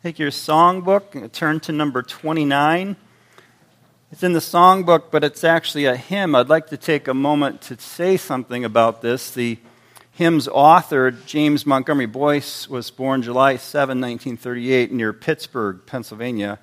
Take 0.00 0.20
your 0.20 0.30
songbook 0.30 1.16
and 1.16 1.32
turn 1.32 1.58
to 1.60 1.72
number 1.72 2.02
29. 2.02 2.94
It's 4.12 4.22
in 4.22 4.32
the 4.32 4.38
songbook, 4.38 5.10
but 5.10 5.24
it's 5.24 5.42
actually 5.42 5.86
a 5.86 5.96
hymn. 5.96 6.36
I'd 6.36 6.48
like 6.48 6.68
to 6.68 6.76
take 6.76 7.08
a 7.08 7.14
moment 7.14 7.62
to 7.62 7.80
say 7.80 8.16
something 8.16 8.64
about 8.64 9.02
this. 9.02 9.32
The 9.32 9.58
hymn's 10.12 10.46
author, 10.46 11.10
James 11.10 11.66
Montgomery 11.66 12.06
Boice, 12.06 12.68
was 12.68 12.92
born 12.92 13.22
July 13.22 13.56
7, 13.56 14.00
1938, 14.00 14.92
near 14.92 15.12
Pittsburgh, 15.12 15.80
Pennsylvania. 15.84 16.60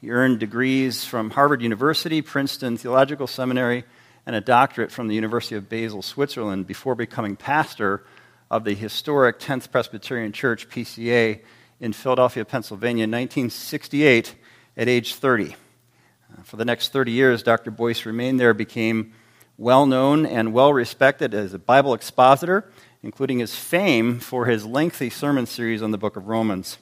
He 0.00 0.12
earned 0.12 0.38
degrees 0.38 1.04
from 1.04 1.30
Harvard 1.30 1.62
University, 1.62 2.22
Princeton 2.22 2.76
Theological 2.76 3.26
Seminary, 3.26 3.82
and 4.24 4.36
a 4.36 4.40
doctorate 4.40 4.92
from 4.92 5.08
the 5.08 5.16
University 5.16 5.56
of 5.56 5.68
Basel, 5.68 6.00
Switzerland, 6.00 6.68
before 6.68 6.94
becoming 6.94 7.34
pastor 7.34 8.04
of 8.52 8.62
the 8.62 8.74
historic 8.74 9.40
10th 9.40 9.72
Presbyterian 9.72 10.30
Church, 10.30 10.68
PCA, 10.68 11.40
in 11.80 11.92
Philadelphia, 11.92 12.44
Pennsylvania 12.44 13.04
in 13.04 13.10
1968 13.10 14.34
at 14.76 14.88
age 14.88 15.14
30. 15.14 15.54
Uh, 15.54 16.42
for 16.42 16.56
the 16.56 16.64
next 16.64 16.92
30 16.92 17.12
years, 17.12 17.42
Dr. 17.42 17.70
Boice 17.70 18.04
remained 18.04 18.40
there, 18.40 18.54
became 18.54 19.12
well 19.56 19.86
known 19.86 20.26
and 20.26 20.52
well 20.52 20.72
respected 20.72 21.34
as 21.34 21.54
a 21.54 21.58
Bible 21.58 21.94
expositor, 21.94 22.70
including 23.02 23.38
his 23.38 23.54
fame 23.54 24.20
for 24.20 24.46
his 24.46 24.64
lengthy 24.64 25.10
sermon 25.10 25.46
series 25.46 25.82
on 25.82 25.90
the 25.90 25.98
book 25.98 26.16
of 26.16 26.28
Romans. 26.28 26.78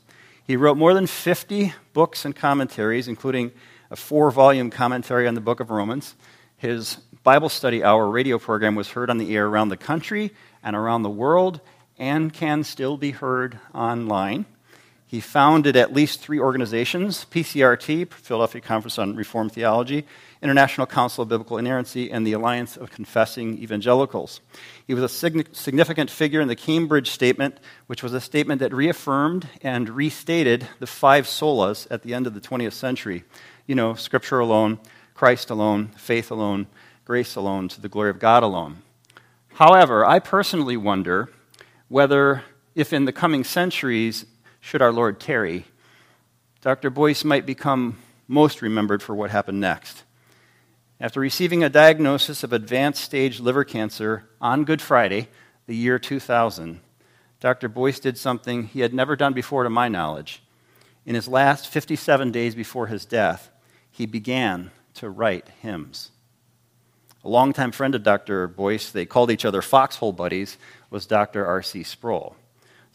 He 0.46 0.56
wrote 0.56 0.76
more 0.76 0.94
than 0.94 1.06
50 1.06 1.74
books 1.92 2.24
and 2.24 2.34
commentaries, 2.34 3.08
including 3.08 3.52
a 3.90 3.96
four 3.96 4.30
volume 4.30 4.70
commentary 4.70 5.26
on 5.26 5.34
the 5.34 5.40
book 5.40 5.60
of 5.60 5.70
Romans. 5.70 6.14
His 6.56 6.96
Bible 7.22 7.48
Study 7.48 7.82
Hour 7.82 8.08
radio 8.08 8.38
program 8.38 8.74
was 8.74 8.90
heard 8.90 9.10
on 9.10 9.18
the 9.18 9.34
air 9.34 9.46
around 9.46 9.68
the 9.68 9.76
country 9.76 10.32
and 10.62 10.76
around 10.76 11.02
the 11.02 11.10
world 11.10 11.60
and 11.98 12.32
can 12.32 12.62
still 12.62 12.96
be 12.96 13.10
heard 13.10 13.58
online. 13.74 14.46
He 15.08 15.20
founded 15.20 15.76
at 15.76 15.92
least 15.92 16.20
three 16.20 16.40
organizations 16.40 17.26
PCRT, 17.30 18.12
Philadelphia 18.12 18.60
Conference 18.60 18.98
on 18.98 19.14
Reformed 19.14 19.52
Theology, 19.52 20.04
International 20.42 20.86
Council 20.86 21.22
of 21.22 21.28
Biblical 21.28 21.58
Inerrancy, 21.58 22.10
and 22.10 22.26
the 22.26 22.32
Alliance 22.32 22.76
of 22.76 22.90
Confessing 22.90 23.56
Evangelicals. 23.58 24.40
He 24.84 24.94
was 24.94 25.04
a 25.04 25.44
significant 25.54 26.10
figure 26.10 26.40
in 26.40 26.48
the 26.48 26.56
Cambridge 26.56 27.10
Statement, 27.10 27.58
which 27.86 28.02
was 28.02 28.14
a 28.14 28.20
statement 28.20 28.58
that 28.58 28.74
reaffirmed 28.74 29.48
and 29.62 29.88
restated 29.90 30.66
the 30.80 30.88
five 30.88 31.26
solas 31.26 31.86
at 31.88 32.02
the 32.02 32.12
end 32.12 32.26
of 32.26 32.34
the 32.34 32.40
20th 32.40 32.72
century. 32.72 33.22
You 33.66 33.76
know, 33.76 33.94
Scripture 33.94 34.40
alone, 34.40 34.80
Christ 35.14 35.50
alone, 35.50 35.92
faith 35.96 36.32
alone, 36.32 36.66
grace 37.04 37.36
alone, 37.36 37.68
to 37.68 37.80
the 37.80 37.88
glory 37.88 38.10
of 38.10 38.18
God 38.18 38.42
alone. 38.42 38.82
However, 39.54 40.04
I 40.04 40.18
personally 40.18 40.76
wonder 40.76 41.30
whether, 41.88 42.42
if 42.74 42.92
in 42.92 43.04
the 43.04 43.12
coming 43.12 43.44
centuries, 43.44 44.26
should 44.66 44.82
our 44.82 44.92
Lord 44.92 45.20
tarry, 45.20 45.64
Dr. 46.60 46.90
Boice 46.90 47.22
might 47.22 47.46
become 47.46 47.98
most 48.26 48.60
remembered 48.60 49.00
for 49.00 49.14
what 49.14 49.30
happened 49.30 49.60
next. 49.60 50.02
After 50.98 51.20
receiving 51.20 51.62
a 51.62 51.68
diagnosis 51.68 52.42
of 52.42 52.52
advanced 52.52 53.04
stage 53.04 53.38
liver 53.38 53.62
cancer 53.62 54.28
on 54.40 54.64
Good 54.64 54.82
Friday, 54.82 55.28
the 55.68 55.76
year 55.76 56.00
2000, 56.00 56.80
Dr. 57.38 57.68
Boice 57.68 58.00
did 58.00 58.18
something 58.18 58.64
he 58.64 58.80
had 58.80 58.92
never 58.92 59.14
done 59.14 59.34
before, 59.34 59.62
to 59.62 59.70
my 59.70 59.86
knowledge. 59.86 60.42
In 61.04 61.14
his 61.14 61.28
last 61.28 61.68
57 61.68 62.32
days 62.32 62.56
before 62.56 62.88
his 62.88 63.04
death, 63.04 63.52
he 63.88 64.04
began 64.04 64.72
to 64.94 65.08
write 65.08 65.48
hymns. 65.62 66.10
A 67.22 67.28
longtime 67.28 67.70
friend 67.70 67.94
of 67.94 68.02
Dr. 68.02 68.48
Boice, 68.48 68.90
they 68.90 69.06
called 69.06 69.30
each 69.30 69.44
other 69.44 69.62
foxhole 69.62 70.12
buddies, 70.12 70.58
was 70.90 71.06
Dr. 71.06 71.46
R.C. 71.46 71.84
Sproul. 71.84 72.34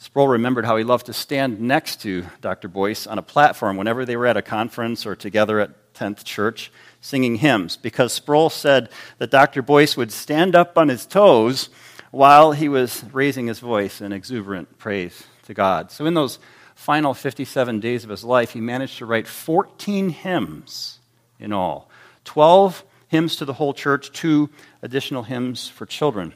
Sproul 0.02 0.30
remembered 0.30 0.66
how 0.66 0.78
he 0.78 0.84
loved 0.84 1.06
to 1.06 1.14
stand 1.14 1.62
next 1.62 2.02
to 2.02 2.26
Dr. 2.42 2.68
Boice 2.68 3.06
on 3.06 3.20
a 3.20 3.22
platform 3.22 3.78
whenever 3.78 4.04
they 4.04 4.18
were 4.18 4.26
at 4.26 4.36
a 4.36 4.42
conference 4.42 5.06
or 5.06 5.16
together 5.16 5.60
at 5.60 5.94
10th 5.94 6.24
Church 6.24 6.72
singing 7.02 7.36
hymns, 7.36 7.78
because 7.78 8.12
Sproul 8.12 8.50
said 8.50 8.90
that 9.20 9.30
Dr. 9.30 9.62
Boice 9.62 9.96
would 9.96 10.12
stand 10.12 10.56
up 10.56 10.76
on 10.76 10.90
his 10.90 11.06
toes 11.06 11.70
while 12.10 12.52
he 12.52 12.68
was 12.68 13.04
raising 13.14 13.46
his 13.46 13.60
voice 13.60 14.02
in 14.02 14.12
exuberant 14.12 14.80
praise 14.80 15.28
to 15.44 15.54
God. 15.54 15.92
So, 15.92 16.08
in 16.08 16.16
those 16.16 16.40
final 16.74 17.14
57 17.14 17.80
days 17.80 18.04
of 18.04 18.10
his 18.10 18.24
life, 18.24 18.54
he 18.54 18.60
managed 18.60 18.98
to 18.98 19.06
write 19.06 19.28
14 19.28 20.10
hymns 20.10 20.98
in 21.40 21.54
all 21.54 21.92
12 22.24 22.84
hymns 23.08 23.36
to 23.36 23.46
the 23.46 23.54
whole 23.54 23.76
church, 23.76 24.12
two 24.12 24.50
additional 24.82 25.22
hymns 25.22 25.68
for 25.68 25.86
children. 25.86 26.34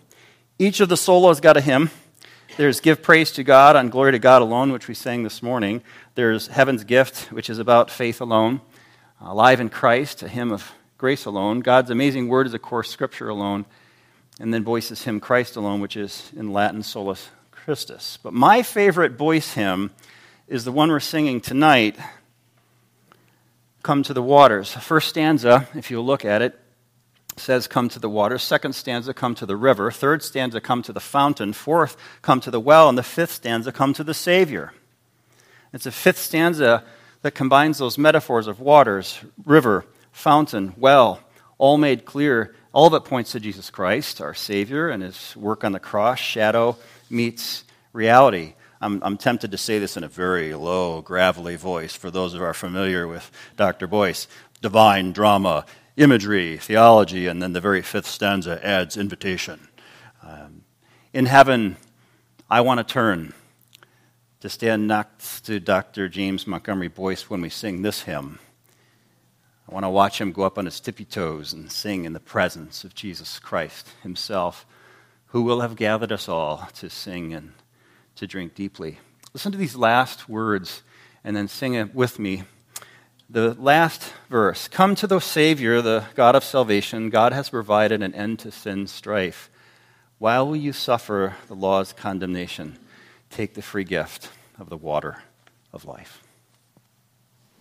Each 0.60 0.82
of 0.82 0.88
the 0.88 0.96
solas 0.96 1.42
got 1.42 1.58
a 1.58 1.62
hymn. 1.62 1.90
There's 2.58 2.80
Give 2.80 3.02
Praise 3.02 3.34
to 3.34 3.44
God 3.44 3.76
on 3.76 3.90
Glory 3.90 4.14
to 4.14 4.20
God 4.20 4.42
Alone, 4.42 4.72
which 4.72 4.88
we 4.88 4.94
sang 4.94 5.24
this 5.24 5.44
morning. 5.44 5.84
There's 6.14 6.48
Heaven's 6.48 6.86
Gift, 6.86 7.30
which 7.34 7.50
is 7.50 7.60
about 7.60 7.92
faith 7.92 8.22
alone. 8.22 8.62
Alive 9.20 9.60
in 9.60 9.68
Christ, 9.68 10.24
a 10.24 10.30
hymn 10.30 10.54
of 10.54 10.72
grace 10.98 11.26
alone. 11.26 11.60
God's 11.60 11.90
Amazing 11.90 12.30
Word 12.30 12.48
is, 12.48 12.54
of 12.54 12.62
course, 12.62 12.90
Scripture 12.90 13.28
alone. 13.28 13.66
And 14.40 14.54
then 14.54 14.64
Boice's 14.64 15.04
hymn, 15.04 15.20
Christ 15.20 15.58
Alone, 15.58 15.82
which 15.82 15.98
is 15.98 16.32
in 16.34 16.54
Latin, 16.54 16.82
Solus 16.82 17.30
Christus. 17.52 18.20
But 18.24 18.32
my 18.32 18.64
favorite 18.64 19.18
Boice 19.18 19.54
hymn 19.54 19.92
is 20.48 20.64
the 20.64 20.72
one 20.72 20.90
we're 20.90 21.02
singing 21.02 21.42
tonight, 21.42 21.98
Come 23.84 24.02
to 24.04 24.14
the 24.14 24.24
Waters. 24.24 24.72
First 24.72 25.10
stanza, 25.10 25.68
if 25.76 25.92
you 25.92 26.00
look 26.00 26.24
at 26.24 26.42
it, 26.42 26.58
says, 27.38 27.68
Come 27.68 27.90
to 27.90 28.00
the 28.00 28.10
water. 28.10 28.38
Second 28.38 28.74
stanza, 28.74 29.14
Come 29.14 29.36
to 29.36 29.46
the 29.46 29.58
river. 29.58 29.92
Third 29.92 30.24
stanza, 30.24 30.62
Come 30.62 30.82
to 30.84 30.94
the 30.94 31.00
fountain. 31.00 31.54
Fourth, 31.54 31.98
Come 32.22 32.42
to 32.42 32.52
the 32.52 32.60
well. 32.60 32.90
And 32.90 32.98
the 32.98 33.04
fifth 33.04 33.32
stanza, 33.32 33.72
Come 33.72 33.94
to 33.94 34.04
the 34.04 34.14
Savior. 34.14 34.74
It's 35.74 35.86
a 35.86 35.92
fifth 35.92 36.20
stanza 36.20 36.84
that 37.22 37.32
combines 37.32 37.78
those 37.78 37.98
metaphors 37.98 38.48
of 38.48 38.60
waters, 38.60 39.20
river, 39.46 39.86
fountain, 40.12 40.74
well, 40.78 41.22
all 41.58 41.78
made 41.78 42.06
clear. 42.06 42.56
All 42.72 42.94
it 42.94 43.06
points 43.06 43.32
to 43.32 43.40
Jesus 43.40 43.70
Christ, 43.70 44.22
our 44.22 44.34
Savior, 44.34 44.90
and 44.90 45.02
his 45.02 45.36
work 45.36 45.64
on 45.64 45.72
the 45.72 45.80
cross. 45.80 46.20
Shadow 46.20 46.78
meets 47.10 47.64
reality. 47.94 48.54
I'm, 48.82 49.02
I'm, 49.02 49.18
tempted 49.18 49.52
to 49.52 49.58
say 49.58 49.80
this 49.80 49.98
in 49.98 50.04
a 50.04 50.08
very 50.08 50.54
low, 50.54 51.02
gravelly 51.02 51.56
voice 51.56 51.96
for 51.96 52.12
those 52.12 52.34
who 52.34 52.44
are 52.44 52.54
familiar 52.54 53.08
with 53.08 53.32
Dr. 53.56 53.88
Boice 53.88 54.28
Divine 54.62 55.12
drama 55.12 55.66
imagery, 55.98 56.58
theology, 56.58 57.28
and 57.28 57.42
then 57.42 57.54
the 57.54 57.62
very 57.62 57.82
fifth 57.82 58.08
stanza 58.08 58.64
adds 58.66 58.98
invitation. 58.98 59.68
Um, 60.22 60.64
in 61.14 61.26
heaven, 61.26 61.78
I 62.50 62.62
want 62.62 62.80
to 62.80 62.84
turn 62.84 63.34
to 64.42 64.50
stand 64.50 64.88
next 64.88 65.42
to 65.42 65.60
Dr. 65.60 66.10
James 66.10 66.46
Montgomery 66.46 66.90
Boice 66.90 67.30
when 67.30 67.42
we 67.42 67.50
sing 67.50 67.82
this 67.82 68.04
hymn. 68.04 68.40
I 69.68 69.74
want 69.74 69.86
to 69.86 69.90
watch 69.90 70.22
him 70.22 70.32
go 70.32 70.44
up 70.44 70.58
on 70.58 70.66
his 70.66 70.80
tippy 70.80 71.06
toes 71.06 71.54
and 71.54 71.72
sing 71.72 72.06
in 72.06 72.14
the 72.14 72.20
presence 72.20 72.84
of 72.84 72.94
Jesus 72.94 73.40
Christ 73.40 73.88
himself, 74.04 74.66
who 75.28 75.42
will 75.42 75.62
have 75.62 75.76
gathered 75.76 76.12
us 76.12 76.30
all 76.30 76.68
to 76.76 76.90
sing 76.90 77.34
and 77.34 77.54
to 78.16 78.28
drink 78.28 78.54
deeply. 78.54 79.00
Listen 79.34 79.52
to 79.52 79.58
these 79.58 79.76
last 79.76 80.30
words 80.30 80.84
and 81.24 81.36
then 81.36 81.48
sing 81.48 81.74
it 81.74 81.96
with 81.96 82.20
me 82.20 82.44
the 83.30 83.54
last 83.56 84.14
verse 84.30 84.68
Come 84.68 84.96
to 84.96 85.08
the 85.08 85.20
Savior, 85.20 85.82
the 85.82 86.06
God 86.16 86.36
of 86.36 86.44
salvation. 86.44 87.10
God 87.10 87.34
has 87.34 87.50
provided 87.50 88.02
an 88.02 88.14
end 88.14 88.40
to 88.40 88.52
sin's 88.52 88.92
strife. 88.92 89.50
Why 90.18 90.40
will 90.42 90.56
you 90.56 90.74
suffer 90.74 91.36
the 91.48 91.56
law's 91.56 91.94
condemnation? 91.94 92.78
Take 93.30 93.54
the 93.54 93.62
free 93.62 93.84
gift 93.84 94.30
of 94.60 94.70
the 94.70 94.78
water 94.78 95.18
of 95.74 95.86
life. 95.86 96.25